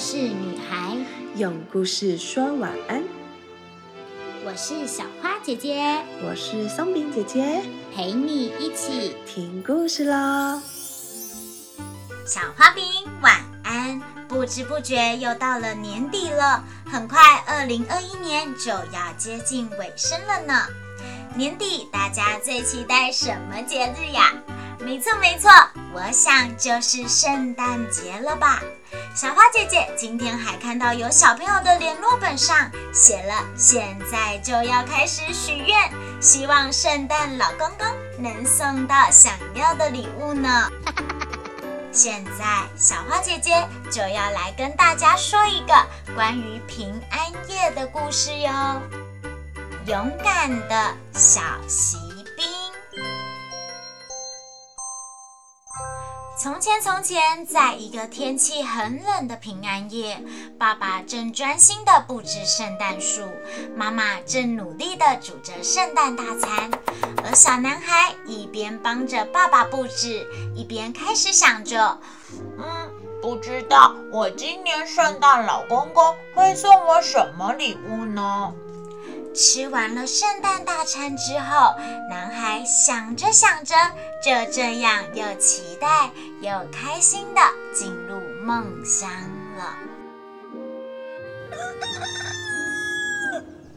[0.00, 0.96] 事女孩，
[1.34, 3.02] 用故事说晚安。
[4.46, 5.82] 我是小花姐姐，
[6.22, 7.60] 我是松饼姐姐，
[7.92, 10.62] 陪你一起听故事喽。
[12.24, 12.84] 小花饼
[13.20, 14.00] 晚安。
[14.28, 17.18] 不知不觉又到了年底了，很快
[17.48, 20.68] 二零二一年就要接近尾声了呢。
[21.34, 24.32] 年底大家最期待什么节日呀？
[24.78, 25.50] 没错没错，
[25.92, 28.62] 我想就是圣诞节了吧。
[29.20, 35.90] 小花姐姐今天还看到有小朋友的联络本上写了，现在就要开始许愿，
[36.22, 40.70] 希望圣诞老公公能送到想要的礼物呢。
[41.90, 42.44] 现在
[42.76, 45.74] 小花姐姐就要来跟大家说一个
[46.14, 48.80] 关于平安夜的故事哟。
[49.86, 51.96] 勇敢的小锡
[56.48, 60.18] 从前，从前，在一个天气很冷的平安夜，
[60.58, 63.20] 爸爸正专心地布置圣诞树，
[63.76, 66.70] 妈妈正努力地煮着圣诞大餐，
[67.22, 72.00] 而小男孩一边帮着爸爸布置，一边开始想着
[72.58, 78.54] ：“嗯，不知道我今年圣诞老公公会送我什么礼物呢？”
[79.40, 81.72] 吃完了圣诞大餐之后，
[82.10, 83.72] 男孩想着想着，
[84.20, 87.40] 就这样又期待又开心的
[87.72, 89.08] 进入梦乡
[89.56, 89.76] 了。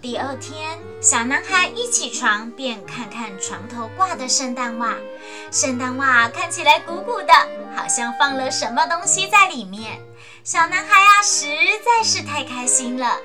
[0.00, 4.96] 第二天，小男孩一起床便看看床头挂的圣诞袜，
[5.52, 7.34] 圣诞袜看起来鼓鼓的，
[7.76, 10.00] 好像放了什么东西在里面。
[10.42, 11.44] 小男孩啊，实
[11.84, 13.18] 在是太开心了。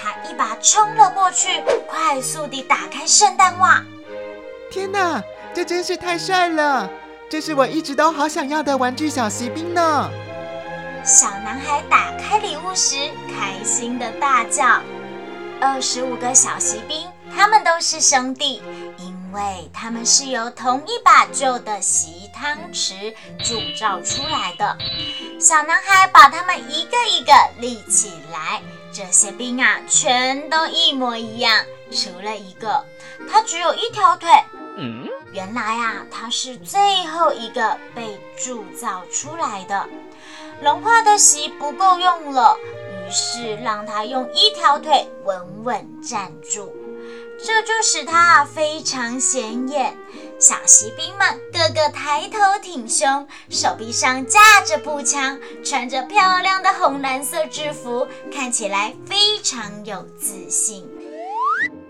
[0.00, 3.82] 他一把冲了过去，快速地打开圣诞袜。
[4.70, 5.22] 天哪，
[5.54, 6.88] 这真是太帅了！
[7.28, 10.10] 这是我一直都好想要的玩具小锡兵呢。
[11.04, 12.96] 小男孩打开礼物时，
[13.28, 14.80] 开心的大叫
[15.60, 18.62] ：“二十五个小锡兵，他们都是兄弟，
[18.98, 24.76] 因为他们是由同一把旧的锡汤匙铸造出来的。”
[25.40, 28.60] 小男孩把他们一个一个立起来。
[28.92, 32.84] 这些兵啊，全都一模一样，除了一个，
[33.30, 34.30] 他只有一条腿。
[34.78, 39.88] 嗯，原来啊，他是最后一个被铸造出来的。
[40.62, 46.74] 融化的锡不够用了，于是让他用一条腿稳稳站住，
[47.44, 49.96] 这就使他非常显眼。
[50.38, 60.86] 小锡兵们个个抬头挺胸，手臂上架着步枪，穿着漂亮的红蓝色制服，看起来非常有自信。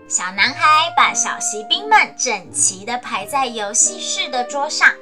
[0.07, 4.93] 小男孩把小锡兵们整齐地排在游戏室的桌上，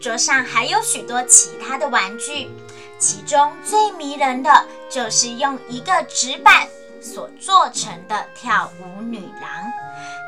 [0.00, 2.50] 桌上还有许多其他的玩具，
[2.98, 6.66] 其中最迷人的就是用一个纸板
[7.00, 9.72] 所做成的跳舞女郎。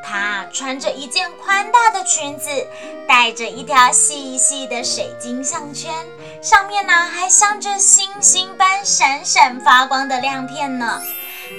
[0.02, 2.50] 她穿着一件宽大的裙子，
[3.06, 5.92] 戴着一条细细的水晶项圈，
[6.42, 11.00] 上面呢还镶着星星般闪闪发光的亮片呢。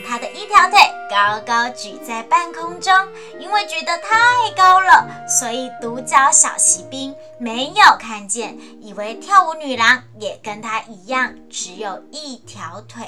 [0.07, 0.79] 她的一条腿
[1.09, 2.93] 高高举在半空中，
[3.39, 13.05] 因为举得太高了，所以独角小锡兵没有看见，以为跳舞女郎也跟她一样只有一条腿。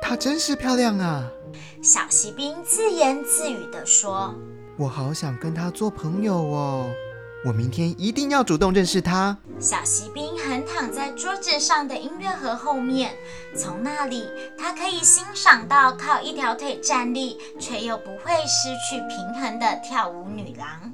[0.00, 1.24] 她真是漂亮啊！
[1.82, 4.34] 小锡兵自言自语地说。
[4.78, 6.86] 我好想跟他做朋友哦！
[7.44, 9.36] 我明天一定要主动认识他。
[9.60, 13.14] 小锡兵横躺在桌子上的音乐盒后面，
[13.54, 14.28] 从那里
[14.58, 20.92] 他可以欣赏到靠一条腿站立却又不会失去平衡的跳舞女郎。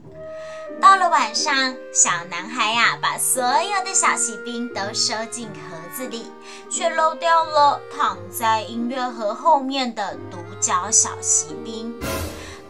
[0.81, 6.27] 到了晚上，小男孩呀把所有的小锡兵都收进盒子里，
[6.71, 11.93] 却漏掉了躺在音乐盒后面的独角小锡兵。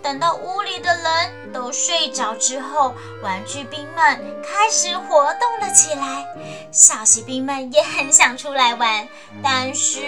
[0.03, 2.93] 等到屋里的人都睡着之后，
[3.23, 6.27] 玩具兵们开始活动了起来。
[6.73, 9.07] 小锡兵们也很想出来玩，
[9.45, 10.01] 但是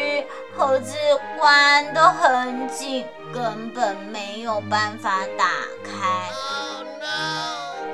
[0.58, 0.96] 猴子
[1.38, 5.46] 关得很紧，根本没有办法打
[5.84, 6.28] 开。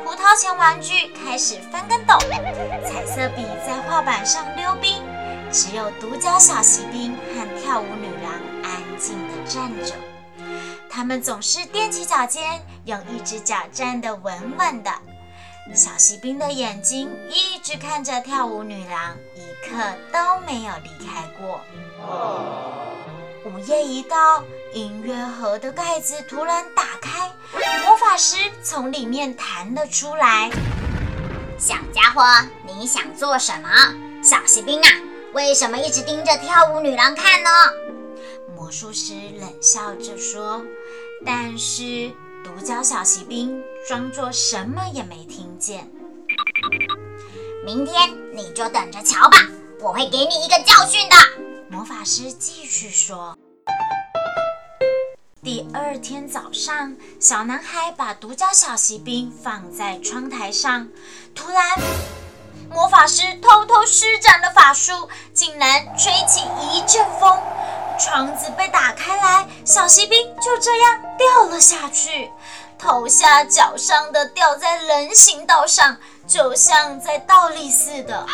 [0.02, 2.16] 胡桃钳玩具开始翻跟斗，
[2.88, 5.02] 彩色笔在画板上溜冰，
[5.52, 8.32] 只有独角小锡兵和跳舞女郎
[8.64, 9.94] 安静的站着。
[10.88, 14.90] 他们总是踮起脚尖，用一只脚站得稳稳的。
[15.74, 19.76] 小锡兵的眼睛一直看着跳舞女郎，一刻
[20.12, 21.60] 都没有离开过。
[23.44, 24.42] 午夜一到，
[24.72, 27.30] 音乐盒的盖子突然打开，
[27.84, 30.50] 魔法师从里面弹了出来。
[31.58, 32.22] 小家伙，
[32.66, 33.68] 你想做什么？
[34.22, 34.88] 小锡兵啊，
[35.34, 37.50] 为什么一直盯着跳舞女郎看呢？
[38.60, 40.62] 魔术师冷笑着说。
[41.24, 42.12] 但是
[42.44, 45.90] 独角小骑兵装作什么也没听见。
[47.64, 49.38] 明天你就等着瞧吧，
[49.80, 51.16] 我会给你一个教训的。
[51.70, 53.34] 魔法师继续说。
[55.42, 60.86] 第二天早上，小男孩把独角小骑兵放在窗台上，
[61.34, 61.64] 突然，
[62.70, 67.38] 魔法师偷偷施展了法术，竟然吹起一阵风。
[68.00, 72.30] 窗子被打开来，小锡兵就这样掉了下去，
[72.78, 78.26] 头下脚上的掉在人行道上，就像在倒立似的。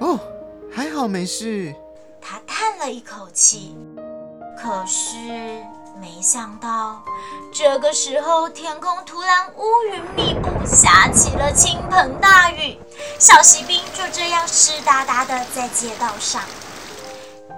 [0.00, 0.18] 哦，
[0.74, 1.72] 还好没事。
[2.20, 3.76] 他叹了一口气。
[4.56, 5.16] 可是
[6.00, 7.02] 没想到，
[7.52, 12.78] 这个时候天空突然乌云密布，下起了倾盆大雨，
[13.18, 16.42] 小锡兵就这样湿哒哒的在街道上。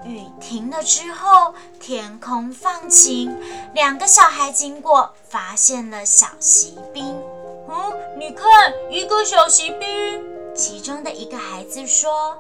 [0.07, 3.37] 雨停了之后，天空放晴。
[3.75, 7.05] 两个小孩经过，发现了小锡兵。
[7.69, 10.25] 嗯，你看，一个小锡兵。
[10.55, 12.35] 其中的一个孩子说：“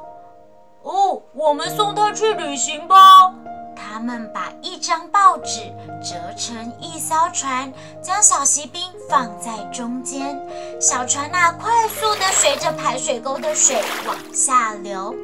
[0.87, 3.35] 哦，我们送他去旅行吧。”
[3.75, 5.61] 他们把一张报纸
[6.03, 7.73] 折成一艘船，
[8.03, 10.39] 将小骑兵放在中间。
[10.81, 15.15] 小船啊，快速地随着排水沟的水往下流。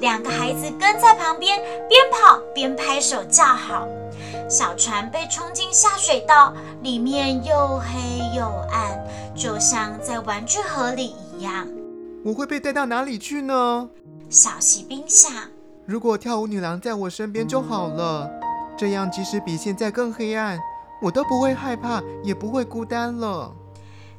[0.00, 3.86] 两个孩子跟在旁边，边跑边拍手叫好。
[4.48, 11.66] 小船被冲进下水道，里面又黑又暗，就像在玩具盒里一样。
[12.24, 13.88] 我会被带到哪里去呢？
[14.30, 15.32] 小骑兵想。
[15.86, 18.30] 如果跳舞女郎在我身边就好了，
[18.76, 20.58] 这样即使比现在更黑暗，
[21.00, 23.54] 我都不会害怕，也不会孤单了。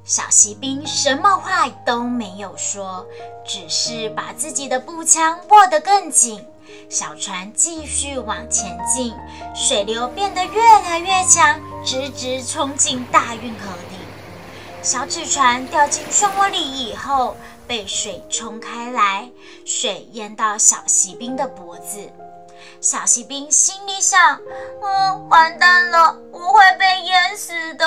[0.03, 3.05] 小骑兵什么话都没有说，
[3.45, 6.43] 只是把自己的步枪握得更紧。
[6.89, 9.13] 小船继续往前进，
[9.53, 13.88] 水流变得越来越强，直直冲进大运河里。
[14.81, 17.35] 小纸船掉进漩涡里以后。
[17.67, 19.29] 被水冲开来，
[19.63, 21.99] 水淹到小锡兵的脖子。
[22.81, 24.19] 小锡兵心里想
[24.81, 27.85] ：“嗯，完蛋了，我会被淹死的。”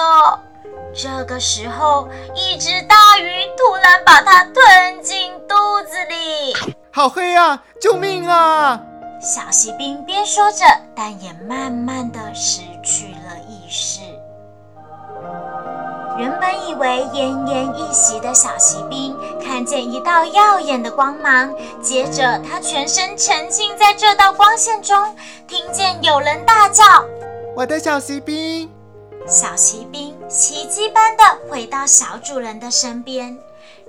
[0.95, 6.55] 这个时候，一只大鱼突然把它吞进肚子里。
[6.93, 7.61] 好黑啊！
[7.81, 8.81] 救命啊！
[9.21, 12.61] 小锡兵边说着，但也慢慢的失
[16.23, 19.13] 原本以为奄奄一息的小骑兵，
[19.45, 21.53] 看见一道耀眼的光芒，
[21.83, 25.17] 接着他全身沉浸在这道光线中，
[25.49, 26.85] 听见有人大叫
[27.57, 28.71] ：“我的小骑兵！”
[29.27, 33.37] 小骑兵奇迹般的回到小主人的身边。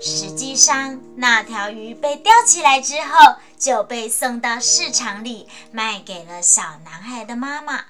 [0.02, 7.82] 实际上，那条鱼被钓起来之后，就被送到市场里，卖给了小男孩的妈妈。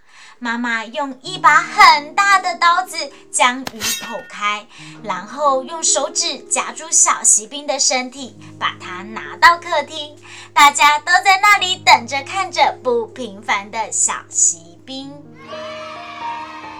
[0.43, 2.97] 妈妈用一把很大的刀子
[3.31, 4.67] 将鱼剖开，
[5.01, 10.17] 然后用手指夹住小锡兵的身体，把它拿到客厅。
[10.53, 15.13] 大家都在那里等着看着不平凡的小锡兵。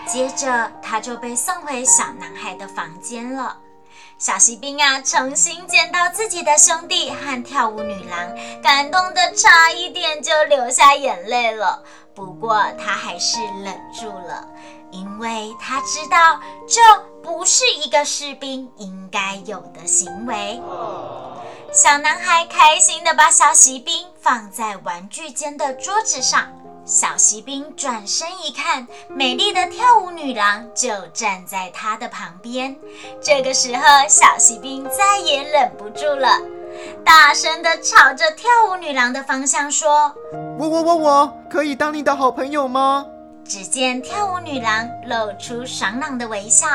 [0.06, 3.57] 接着，他就被送回小男孩的房间了。
[4.23, 11.83] 小锡兵啊，重新见到自己的兄弟和跳舞女郎，感动的差一点就流下眼泪了。
[12.15, 14.47] 不过他还是忍住了，
[14.92, 16.80] 因为他知道这
[17.21, 20.61] 不是一个士兵应该有的行为。
[21.73, 26.47] 小男孩开心地把小锡兵放在玩具间的桌子上。
[26.85, 32.75] 小锡兵转身一看，美丽的跳舞女郎就站在他的旁边。
[33.21, 36.37] 这个时候，小锡兵再也忍不住了。
[37.06, 40.13] 大声地朝着跳舞女郎的方向说
[40.59, 43.06] ：“我我我我可以当你的好朋友吗？”
[43.47, 46.68] 只见跳舞女郎露出爽朗的微笑。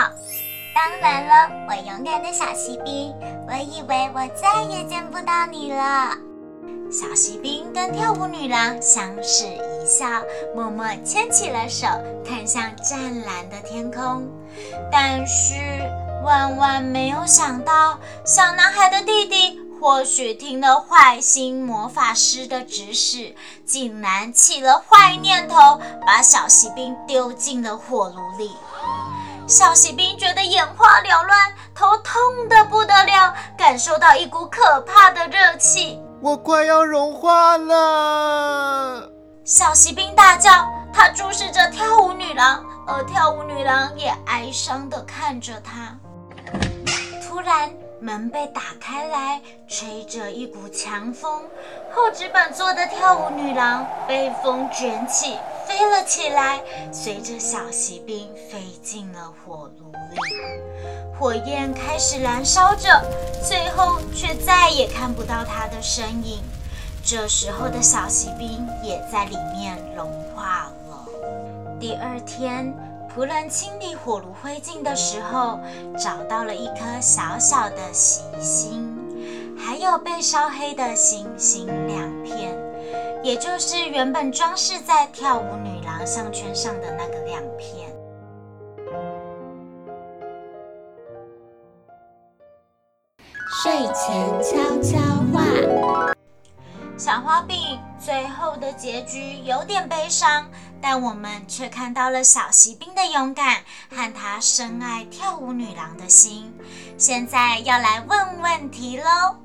[0.75, 3.15] 当然了，我勇敢的小锡兵，
[3.47, 6.17] 我以为我再也见不到你了。
[6.90, 10.07] 小锡兵跟跳舞女郎相视一笑，
[10.54, 11.87] 默默牵起了手，
[12.26, 14.26] 看向湛蓝的天空。
[14.90, 15.54] 但是
[16.25, 19.61] 万万没有想到，小男孩的弟弟。
[19.80, 28.50] 或许听了坏心魔法师的指使，竟然起了坏念头，把小锡兵丢进了火炉里。
[29.47, 39.09] 小锡兵觉得眼花缭乱，头痛得不得了，感受到一股可怕的热气，我快要融化了！
[39.45, 40.51] 小锡兵大叫，
[40.93, 45.97] 他注视着跳舞女郎，而跳舞女郎也哀伤地看着他。
[47.27, 47.71] 突然。
[48.01, 51.43] 门被打开来，吹着一股强风，
[51.93, 60.78] 厚纸板做的跳舞女郎被风卷起，飞了起来，随着小锡兵飞进了火炉里。
[61.19, 63.03] 火焰开始燃烧着，
[63.43, 66.41] 最后却再也看不到他的身影。
[67.05, 71.07] 这时候的小锡兵也在里面融化了。
[71.81, 72.73] 第二天。
[73.17, 75.59] 仆人清理火炉灰烬的时候，
[75.99, 78.87] 找到了一颗小小的锡星，
[79.59, 82.57] 还有被烧黑的星星两片，
[83.25, 87.18] 也就是原本装饰在跳舞女郎项圈上的那个
[93.92, 94.99] 前悄悄
[95.33, 96.12] 话。
[96.97, 97.57] 小花饼
[97.99, 106.52] 最后的结局有点悲伤，但我们却看到了小锡兵的勇敢和他深爱跳舞女郎的心。
[106.97, 109.37] 现在要来问问题喽。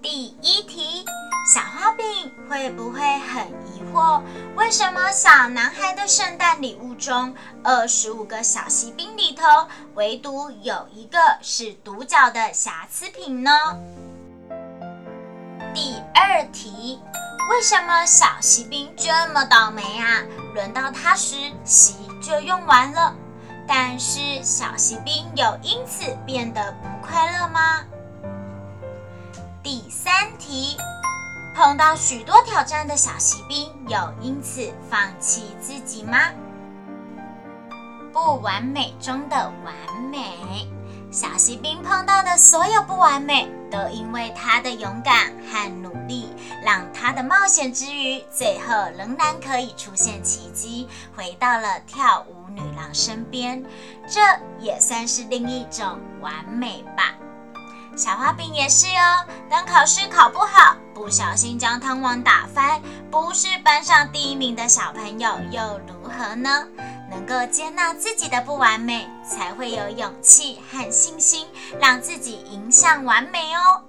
[0.00, 1.04] 第一题，
[1.52, 4.22] 小花饼会不会很疑惑，
[4.54, 9.42] 为什么小男孩的圣诞礼物中，二十五个小锡兵里头，
[9.94, 13.50] 唯独有一个是独角的瑕疵品呢？
[15.74, 17.00] 第二题，
[17.50, 20.22] 为什么小锡兵这么倒霉啊？
[20.54, 23.12] 轮到他时，锡就用完了。
[23.66, 27.80] 但是小锡兵有因此变得不快乐吗？
[29.64, 30.78] 第三题，
[31.54, 36.18] 碰到许多挑战的小锡兵有因此放弃自己吗？
[38.12, 40.68] 不完美中的完美。
[41.10, 46.32] 小锡兵碰到的所有不完美，都因为他的勇敢和努力，
[46.64, 53.64] 让他的冒险之余，最后仍然可以出现奇迹，回到了跳舞女郎身边。
[54.08, 54.20] 这
[54.60, 57.16] 也算是另一种完美吧。
[58.00, 62.80] 小花饼也是哦，当考试考不好，不小心将汤碗打翻，
[63.10, 66.66] 不是班上第一名的小朋友又如何呢？
[67.10, 71.46] 能够接纳自己的不完美，才会有勇气和信心，
[71.78, 73.84] 让自己迎向完美哦。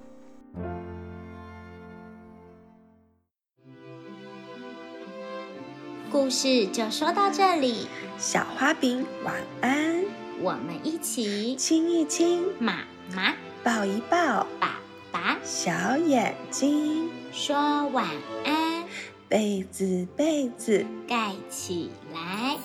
[6.10, 7.88] 故事就说到这里，
[8.18, 10.04] 小花饼晚安，
[10.42, 12.44] 我们一起亲一亲。
[12.58, 12.74] 妈
[13.14, 13.32] 妈，
[13.64, 14.80] 抱一抱爸
[15.12, 18.08] 爸，小眼睛说晚
[18.44, 18.84] 安，
[19.28, 22.56] 被子被子盖起来。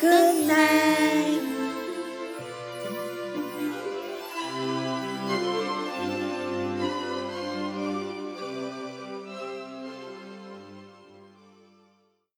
[0.00, 1.55] Good night.